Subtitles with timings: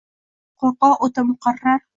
[0.63, 1.89] Qo‘rqoq o‘tar muqarrar…